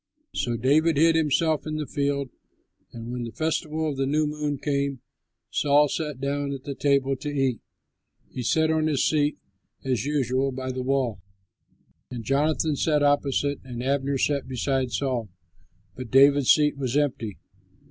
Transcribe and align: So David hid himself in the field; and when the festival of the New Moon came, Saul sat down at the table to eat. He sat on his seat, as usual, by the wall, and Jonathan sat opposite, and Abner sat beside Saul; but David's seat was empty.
So 0.33 0.57
David 0.57 0.97
hid 0.97 1.15
himself 1.15 1.67
in 1.67 1.75
the 1.75 1.85
field; 1.85 2.31
and 2.91 3.11
when 3.11 3.21
the 3.23 3.31
festival 3.31 3.87
of 3.87 3.97
the 3.97 4.07
New 4.07 4.25
Moon 4.25 4.57
came, 4.57 4.99
Saul 5.51 5.89
sat 5.89 6.19
down 6.19 6.51
at 6.53 6.63
the 6.63 6.73
table 6.73 7.15
to 7.17 7.29
eat. 7.29 7.61
He 8.31 8.41
sat 8.41 8.71
on 8.71 8.87
his 8.87 9.07
seat, 9.07 9.37
as 9.85 10.03
usual, 10.07 10.51
by 10.51 10.71
the 10.71 10.81
wall, 10.81 11.21
and 12.09 12.23
Jonathan 12.23 12.75
sat 12.75 13.03
opposite, 13.03 13.59
and 13.63 13.83
Abner 13.83 14.17
sat 14.17 14.47
beside 14.47 14.91
Saul; 14.91 15.29
but 15.95 16.09
David's 16.09 16.49
seat 16.49 16.77
was 16.77 16.97
empty. 16.97 17.37